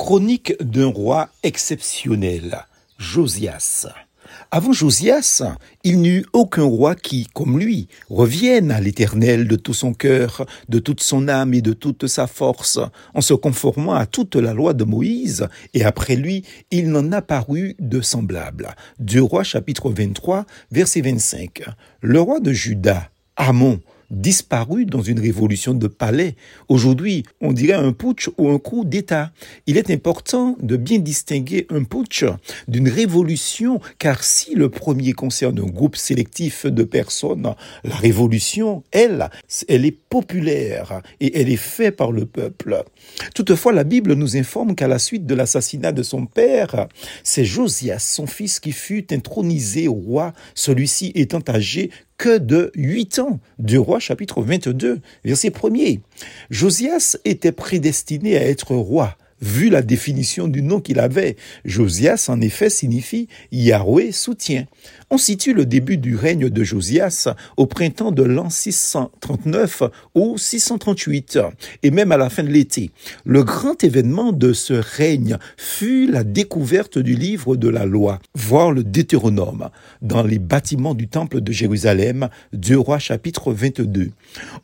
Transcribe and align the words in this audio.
Chronique 0.00 0.54
d'un 0.62 0.86
roi 0.86 1.28
exceptionnel, 1.42 2.64
Josias. 2.96 3.86
Avant 4.50 4.72
Josias, 4.72 5.42
il 5.84 5.98
n'y 6.00 6.08
eut 6.08 6.26
aucun 6.32 6.62
roi 6.62 6.94
qui, 6.94 7.26
comme 7.34 7.58
lui, 7.58 7.86
revienne 8.08 8.70
à 8.70 8.80
l'Éternel 8.80 9.46
de 9.46 9.56
tout 9.56 9.74
son 9.74 9.92
cœur, 9.92 10.46
de 10.70 10.78
toute 10.78 11.02
son 11.02 11.28
âme 11.28 11.52
et 11.52 11.60
de 11.60 11.74
toute 11.74 12.06
sa 12.06 12.26
force, 12.26 12.80
en 13.12 13.20
se 13.20 13.34
conformant 13.34 13.92
à 13.92 14.06
toute 14.06 14.36
la 14.36 14.54
loi 14.54 14.72
de 14.72 14.84
Moïse, 14.84 15.46
et 15.74 15.84
après 15.84 16.16
lui, 16.16 16.46
il 16.70 16.90
n'en 16.90 17.12
a 17.12 17.20
paru 17.20 17.76
de 17.78 18.00
semblable. 18.00 18.74
Deux 19.00 19.22
rois 19.22 19.44
chapitre 19.44 19.90
23, 19.90 20.46
verset 20.72 21.02
25. 21.02 21.62
Le 22.00 22.20
roi 22.22 22.40
de 22.40 22.54
Juda, 22.54 23.10
Amon, 23.36 23.80
disparu 24.10 24.84
dans 24.84 25.02
une 25.02 25.20
révolution 25.20 25.74
de 25.74 25.86
palais. 25.86 26.34
Aujourd'hui, 26.68 27.24
on 27.40 27.52
dirait 27.52 27.74
un 27.74 27.92
putsch 27.92 28.28
ou 28.38 28.48
un 28.48 28.58
coup 28.58 28.84
d'État. 28.84 29.30
Il 29.66 29.76
est 29.76 29.90
important 29.90 30.56
de 30.60 30.76
bien 30.76 30.98
distinguer 30.98 31.66
un 31.70 31.84
putsch 31.84 32.24
d'une 32.68 32.88
révolution, 32.88 33.80
car 33.98 34.24
si 34.24 34.54
le 34.54 34.68
premier 34.68 35.12
concerne 35.12 35.58
un 35.60 35.66
groupe 35.66 35.96
sélectif 35.96 36.66
de 36.66 36.82
personnes, 36.82 37.54
la 37.84 37.96
révolution, 37.96 38.82
elle, 38.90 39.30
elle 39.68 39.84
est 39.84 39.96
populaire 39.96 41.02
et 41.20 41.40
elle 41.40 41.48
est 41.48 41.56
faite 41.56 41.96
par 41.96 42.12
le 42.12 42.26
peuple. 42.26 42.82
Toutefois, 43.34 43.72
la 43.72 43.84
Bible 43.84 44.14
nous 44.14 44.36
informe 44.36 44.74
qu'à 44.74 44.88
la 44.88 44.98
suite 44.98 45.26
de 45.26 45.34
l'assassinat 45.34 45.92
de 45.92 46.02
son 46.02 46.26
père, 46.26 46.88
c'est 47.22 47.44
Josias, 47.44 48.00
son 48.00 48.26
fils, 48.26 48.60
qui 48.60 48.72
fut 48.72 49.12
intronisé 49.12 49.86
roi, 49.86 50.32
celui-ci 50.54 51.12
étant 51.14 51.42
âgé 51.48 51.90
que 52.20 52.36
de 52.36 52.70
huit 52.74 53.18
ans. 53.18 53.40
Du 53.58 53.78
roi 53.78 53.98
chapitre 53.98 54.42
22, 54.42 55.00
verset 55.24 55.48
1er. 55.48 56.00
Josias 56.50 57.16
était 57.24 57.50
prédestiné 57.50 58.36
à 58.36 58.46
être 58.46 58.74
roi 58.74 59.16
vu 59.40 59.70
la 59.70 59.82
définition 59.82 60.48
du 60.48 60.62
nom 60.62 60.80
qu'il 60.80 60.98
avait. 60.98 61.36
Josias, 61.64 62.26
en 62.28 62.40
effet, 62.40 62.70
signifie 62.70 63.28
Yahweh 63.52 64.12
soutient. 64.12 64.66
On 65.10 65.18
situe 65.18 65.54
le 65.54 65.66
début 65.66 65.96
du 65.96 66.14
règne 66.14 66.48
de 66.48 66.64
Josias 66.64 67.28
au 67.56 67.66
printemps 67.66 68.12
de 68.12 68.22
l'an 68.22 68.48
639 68.48 69.82
ou 70.14 70.38
638, 70.38 71.38
et 71.82 71.90
même 71.90 72.12
à 72.12 72.16
la 72.16 72.30
fin 72.30 72.44
de 72.44 72.48
l'été. 72.48 72.90
Le 73.24 73.42
grand 73.42 73.82
événement 73.82 74.32
de 74.32 74.52
ce 74.52 74.74
règne 74.74 75.38
fut 75.56 76.06
la 76.06 76.22
découverte 76.22 76.98
du 76.98 77.14
livre 77.14 77.56
de 77.56 77.68
la 77.68 77.86
loi, 77.86 78.20
voire 78.34 78.70
le 78.70 78.84
Deutéronome, 78.84 79.70
dans 80.02 80.22
les 80.22 80.38
bâtiments 80.38 80.94
du 80.94 81.08
temple 81.08 81.40
de 81.40 81.52
Jérusalem, 81.52 82.28
deux 82.52 82.78
rois 82.78 82.98
chapitre 82.98 83.52
22. 83.52 84.10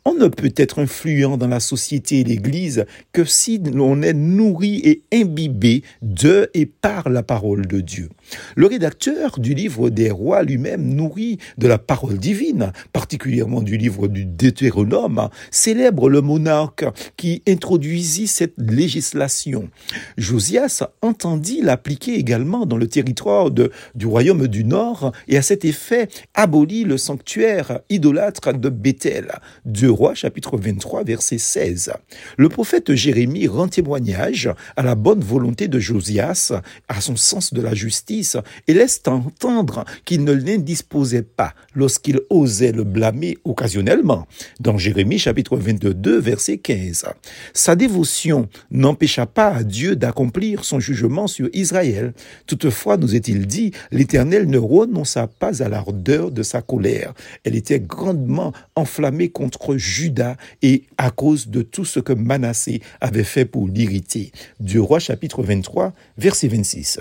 On 0.05 0.13
ne 0.13 0.27
peut 0.27 0.53
être 0.55 0.79
influent 0.79 1.37
dans 1.37 1.47
la 1.47 1.59
société 1.59 2.21
et 2.21 2.23
l'Église 2.23 2.85
que 3.11 3.25
si 3.25 3.59
l'on 3.59 4.01
est 4.01 4.13
nourri 4.13 4.66
et 4.75 5.01
imbibé 5.13 5.83
de 6.01 6.49
et 6.53 6.65
par 6.65 7.09
la 7.09 7.23
parole 7.23 7.67
de 7.67 7.81
Dieu. 7.81 8.09
Le 8.55 8.67
rédacteur 8.67 9.39
du 9.39 9.53
livre 9.53 9.89
des 9.89 10.11
rois 10.11 10.43
lui-même, 10.43 10.93
nourri 10.93 11.37
de 11.57 11.67
la 11.67 11.77
parole 11.77 12.17
divine, 12.17 12.71
particulièrement 12.93 13.61
du 13.61 13.77
livre 13.77 14.07
du 14.07 14.25
Deutéronome, 14.25 15.29
célèbre 15.51 16.09
le 16.09 16.21
monarque 16.21 16.85
qui 17.15 17.41
introduisit 17.47 18.27
cette 18.27 18.55
législation. 18.57 19.69
Josias 20.17 20.83
entendit 21.01 21.61
l'appliquer 21.61 22.15
également 22.15 22.65
dans 22.65 22.77
le 22.77 22.87
territoire 22.87 23.51
du 23.51 24.05
royaume 24.05 24.47
du 24.47 24.63
Nord 24.63 25.11
et 25.27 25.37
à 25.37 25.41
cet 25.41 25.65
effet 25.65 26.07
abolit 26.33 26.83
le 26.83 26.97
sanctuaire 26.97 27.79
idolâtre 27.89 28.53
de 28.53 28.69
Bethel. 28.69 29.31
Deux 29.65 29.91
rois 29.91 30.15
chapitre 30.15 30.57
23 30.57 31.03
verset 31.03 31.37
16. 31.37 31.93
Le 32.37 32.49
prophète 32.49 32.93
Jérémie 32.93 33.47
rend 33.47 33.67
témoignage 33.67 34.49
à 34.75 34.83
la 34.83 34.95
bonne 34.95 35.21
volonté 35.21 35.67
de 35.67 35.79
Josias, 35.79 36.53
à 36.87 37.01
son 37.01 37.15
sens 37.15 37.53
de 37.53 37.61
la 37.61 37.73
justice, 37.73 38.37
et 38.67 38.73
laisse 38.73 39.01
entendre 39.05 39.85
qu'il 40.05 40.23
ne 40.23 40.33
l'indisposait 40.33 41.21
pas 41.21 41.53
lorsqu'il 41.75 42.19
osait 42.29 42.71
le 42.71 42.83
blâmer 42.83 43.37
occasionnellement, 43.43 44.27
dans 44.59 44.77
Jérémie 44.77 45.19
chapitre 45.19 45.57
22, 45.57 46.19
verset 46.19 46.57
15. 46.57 47.05
Sa 47.53 47.75
dévotion 47.75 48.49
n'empêcha 48.71 49.25
pas 49.25 49.49
à 49.49 49.63
Dieu 49.63 49.95
d'accomplir 49.95 50.63
son 50.63 50.79
jugement 50.79 51.27
sur 51.27 51.49
Israël. 51.53 52.13
Toutefois, 52.45 52.97
nous 52.97 53.15
est-il 53.15 53.47
dit, 53.47 53.71
l'Éternel 53.91 54.47
ne 54.49 54.57
renonça 54.57 55.27
pas 55.27 55.63
à 55.63 55.69
l'ardeur 55.69 56.31
de 56.31 56.43
sa 56.43 56.61
colère. 56.61 57.13
Elle 57.43 57.55
était 57.55 57.79
grandement 57.79 58.53
enflammée 58.75 59.29
contre 59.29 59.77
Judas 59.77 60.35
et 60.61 60.83
à 60.97 61.11
cause 61.11 61.47
de 61.47 61.61
tout 61.61 61.85
ce 61.85 61.99
que 61.99 62.13
Manassé 62.13 62.81
avait 63.01 63.23
fait 63.23 63.45
pour 63.45 63.67
l'irriter 63.67 64.31
du 64.59 64.79
roi 64.79 64.99
chapitre 64.99 65.43
23, 65.43 65.93
verset 66.17 66.47
26. 66.47 66.99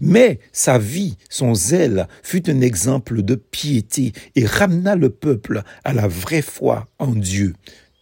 Mais 0.00 0.38
sa 0.52 0.78
vie, 0.78 1.16
son 1.28 1.54
zèle, 1.54 2.08
fut 2.22 2.48
un 2.50 2.60
exemple 2.60 3.22
de 3.22 3.34
piété 3.34 4.12
et 4.34 4.46
ramena 4.46 4.96
le 4.96 5.10
peuple 5.10 5.62
à 5.84 5.92
la 5.92 6.08
vraie 6.08 6.42
foi 6.42 6.88
en 6.98 7.12
Dieu. 7.12 7.54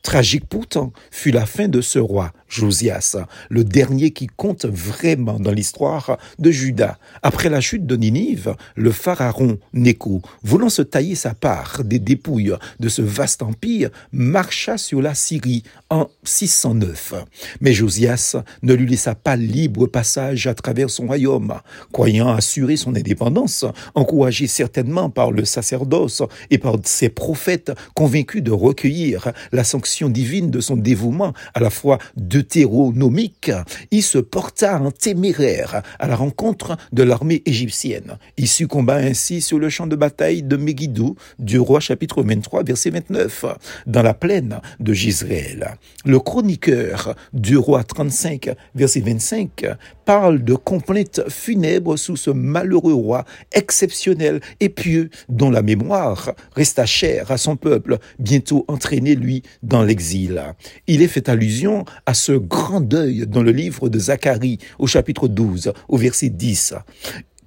Tragique 0.02 0.46
pourtant 0.46 0.92
fut 1.10 1.30
la 1.30 1.46
fin 1.46 1.66
de 1.68 1.80
ce 1.80 1.98
roi, 1.98 2.32
Josias, 2.54 3.16
le 3.50 3.64
dernier 3.64 4.10
qui 4.10 4.26
compte 4.26 4.64
vraiment 4.64 5.40
dans 5.40 5.50
l'histoire 5.50 6.18
de 6.38 6.50
Juda. 6.50 6.98
Après 7.22 7.48
la 7.48 7.60
chute 7.60 7.86
de 7.86 7.96
Ninive, 7.96 8.54
le 8.76 8.92
pharaon 8.92 9.58
Néco, 9.72 10.22
voulant 10.42 10.68
se 10.68 10.82
tailler 10.82 11.14
sa 11.14 11.34
part 11.34 11.82
des 11.84 11.98
dépouilles 11.98 12.54
de 12.80 12.88
ce 12.88 13.02
vaste 13.02 13.42
empire, 13.42 13.90
marcha 14.12 14.78
sur 14.78 15.02
la 15.02 15.14
Syrie 15.14 15.64
en 15.90 16.08
609. 16.22 17.14
Mais 17.60 17.72
Josias 17.72 18.36
ne 18.62 18.74
lui 18.74 18.86
laissa 18.86 19.14
pas 19.14 19.36
libre 19.36 19.86
passage 19.86 20.46
à 20.46 20.54
travers 20.54 20.90
son 20.90 21.06
royaume. 21.06 21.54
Croyant 21.92 22.28
assurer 22.28 22.76
son 22.76 22.94
indépendance, 22.94 23.64
encouragé 23.94 24.46
certainement 24.46 25.10
par 25.10 25.32
le 25.32 25.44
sacerdoce 25.44 26.22
et 26.50 26.58
par 26.58 26.76
ses 26.84 27.08
prophètes 27.08 27.72
convaincus 27.94 28.42
de 28.42 28.52
recueillir 28.52 29.32
la 29.52 29.64
sanction 29.64 30.08
divine 30.08 30.50
de 30.50 30.60
son 30.60 30.76
dévouement 30.76 31.32
à 31.54 31.60
la 31.60 31.70
fois 31.70 31.98
deutéronomique, 32.44 33.50
il 33.90 34.02
se 34.02 34.18
porta 34.18 34.78
en 34.78 34.90
téméraire 34.90 35.82
à 35.98 36.06
la 36.06 36.14
rencontre 36.14 36.76
de 36.92 37.02
l'armée 37.02 37.42
égyptienne. 37.46 38.18
Il 38.36 38.48
succomba 38.48 38.96
ainsi 38.96 39.40
sur 39.40 39.58
le 39.58 39.70
champ 39.70 39.86
de 39.86 39.96
bataille 39.96 40.42
de 40.42 40.56
Megiddo 40.56 41.16
du 41.38 41.58
roi 41.58 41.80
chapitre 41.80 42.22
23 42.22 42.64
verset 42.64 42.90
29 42.90 43.46
dans 43.86 44.02
la 44.02 44.12
plaine 44.12 44.60
de 44.78 44.92
Gisraël. 44.92 45.78
Le 46.04 46.20
chroniqueur 46.20 47.14
du 47.32 47.56
roi 47.56 47.82
35 47.82 48.50
verset 48.74 49.00
25 49.00 49.64
parle 50.04 50.44
de 50.44 50.54
complaintes 50.54 51.22
funèbres 51.28 51.96
sous 51.96 52.16
ce 52.16 52.30
malheureux 52.30 52.92
roi 52.92 53.24
exceptionnel 53.52 54.40
et 54.60 54.68
pieux 54.68 55.08
dont 55.30 55.50
la 55.50 55.62
mémoire 55.62 56.34
resta 56.54 56.84
chère 56.84 57.30
à 57.30 57.38
son 57.38 57.56
peuple, 57.56 57.98
bientôt 58.18 58.66
entraîné 58.68 59.14
lui 59.14 59.42
dans 59.62 59.82
l'exil. 59.82 60.42
Il 60.86 61.00
est 61.00 61.08
fait 61.08 61.28
allusion 61.30 61.84
à 62.04 62.12
grand 62.38 62.80
deuil 62.80 63.26
dans 63.26 63.42
le 63.42 63.52
livre 63.52 63.88
de 63.88 63.98
Zacharie 63.98 64.58
au 64.78 64.86
chapitre 64.86 65.28
12 65.28 65.72
au 65.88 65.96
verset 65.96 66.28
10. 66.28 66.74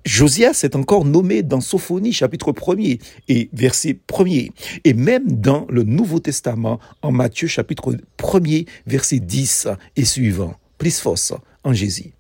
Josias 0.05 0.61
est 0.63 0.75
encore 0.77 1.03
nommé 1.03 1.43
dans 1.43 1.59
Sophonie 1.59 2.13
chapitre 2.13 2.53
1er 2.53 3.01
et 3.27 3.49
verset 3.51 3.99
1er 4.07 4.51
et 4.85 4.93
même 4.93 5.29
dans 5.29 5.67
le 5.69 5.83
Nouveau 5.83 6.19
Testament 6.19 6.79
en 7.01 7.11
Matthieu 7.11 7.47
chapitre 7.47 7.93
1er 8.17 8.67
verset 8.85 9.19
10 9.19 9.67
et 9.97 10.05
suivant. 10.05 10.55
Plus 10.77 10.99
force 10.99 11.33
en 11.63 11.73
Jésus. 11.73 12.13